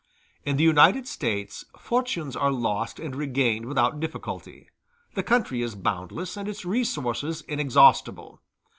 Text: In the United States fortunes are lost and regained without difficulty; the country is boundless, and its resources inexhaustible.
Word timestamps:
In 0.45 0.57
the 0.57 0.63
United 0.63 1.07
States 1.07 1.63
fortunes 1.77 2.35
are 2.35 2.49
lost 2.51 2.99
and 2.99 3.15
regained 3.15 3.67
without 3.67 3.99
difficulty; 3.99 4.67
the 5.13 5.21
country 5.21 5.61
is 5.61 5.75
boundless, 5.75 6.35
and 6.35 6.47
its 6.47 6.65
resources 6.65 7.43
inexhaustible. 7.43 8.41